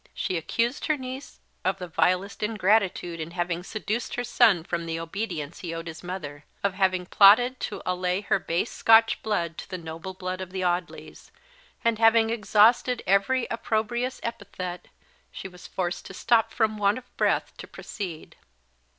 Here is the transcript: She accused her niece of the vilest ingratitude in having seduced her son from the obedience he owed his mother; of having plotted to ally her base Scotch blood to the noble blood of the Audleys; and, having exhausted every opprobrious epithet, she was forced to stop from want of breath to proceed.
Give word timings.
She 0.15 0.35
accused 0.35 0.87
her 0.87 0.97
niece 0.97 1.41
of 1.63 1.77
the 1.77 1.87
vilest 1.87 2.41
ingratitude 2.41 3.19
in 3.19 3.29
having 3.37 3.61
seduced 3.61 4.15
her 4.15 4.23
son 4.23 4.63
from 4.63 4.87
the 4.87 4.99
obedience 4.99 5.59
he 5.59 5.75
owed 5.75 5.85
his 5.85 6.01
mother; 6.03 6.43
of 6.63 6.73
having 6.73 7.05
plotted 7.05 7.59
to 7.59 7.83
ally 7.85 8.21
her 8.21 8.39
base 8.39 8.71
Scotch 8.71 9.21
blood 9.21 9.59
to 9.59 9.69
the 9.69 9.77
noble 9.77 10.15
blood 10.15 10.41
of 10.41 10.49
the 10.49 10.63
Audleys; 10.63 11.29
and, 11.85 11.99
having 11.99 12.31
exhausted 12.31 13.03
every 13.05 13.45
opprobrious 13.51 14.19
epithet, 14.23 14.87
she 15.31 15.47
was 15.47 15.67
forced 15.67 16.07
to 16.07 16.15
stop 16.15 16.51
from 16.51 16.79
want 16.79 16.97
of 16.97 17.15
breath 17.15 17.55
to 17.57 17.67
proceed. 17.67 18.37